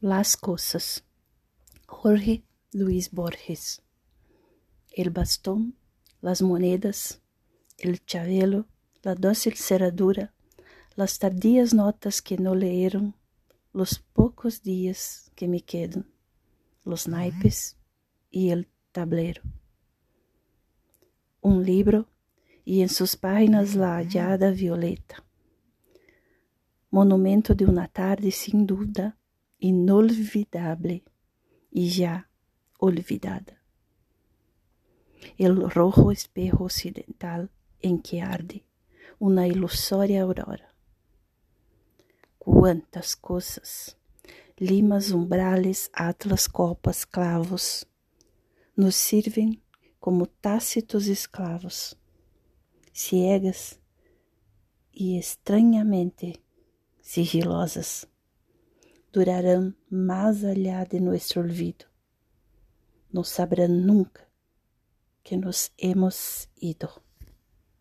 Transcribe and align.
Las 0.00 0.36
Cosas, 0.36 1.04
Jorge 1.88 2.44
Luis 2.72 3.10
Borges. 3.10 3.82
El 4.92 5.10
bastón, 5.10 5.74
las 6.20 6.40
monedas, 6.40 7.20
el 7.78 8.06
chavelo, 8.06 8.68
la 9.02 9.16
dócil 9.16 9.56
cerradura, 9.56 10.32
las 10.94 11.18
tardías 11.18 11.74
notas 11.74 12.22
que 12.22 12.38
no 12.38 12.54
leyeron, 12.54 13.16
los 13.72 13.98
pocos 13.98 14.62
días 14.62 15.32
que 15.34 15.48
me 15.48 15.62
quedan, 15.62 16.08
los 16.84 17.08
naipes 17.08 17.76
y 18.30 18.50
el 18.50 18.68
tablero. 18.92 19.42
Un 21.40 21.64
libro 21.64 22.08
y 22.64 22.82
en 22.82 22.88
sus 22.88 23.16
páginas 23.16 23.74
la 23.74 23.96
hallada 23.96 24.52
violeta. 24.52 25.24
Monumento 26.88 27.52
de 27.52 27.64
una 27.64 27.88
tarde 27.88 28.30
sin 28.30 28.64
duda 28.64 29.18
inolvidable 29.58 31.04
y 31.70 31.90
ya 31.90 32.30
olvidada. 32.78 33.62
El 35.36 35.68
rojo 35.68 36.12
espejo 36.12 36.64
occidental 36.64 37.50
en 37.80 38.00
que 38.00 38.22
arde 38.22 38.64
una 39.18 39.46
ilusoria 39.46 40.22
aurora. 40.22 40.74
Quantas 42.38 43.16
coisas! 43.16 43.96
Limas, 44.56 45.10
umbrales, 45.10 45.90
atlas, 45.92 46.48
copas, 46.48 47.06
clavos, 47.06 47.86
nos 48.74 48.96
sirvem 48.96 49.62
como 50.00 50.26
tácitos 50.26 51.06
esclavos, 51.06 51.96
ciegas 52.92 53.80
e 54.92 55.16
estranhamente 55.16 56.42
sigilosas 57.00 58.08
durarão 59.12 59.74
mais 59.90 60.44
allá 60.44 60.84
de 60.84 61.00
nosso 61.00 61.40
olvido. 61.40 61.84
Não 63.12 63.24
sabrão 63.24 63.68
nunca 63.68 64.26
que 65.22 65.36
nos 65.36 65.70
hemos 65.78 66.48
ido. 66.60 66.88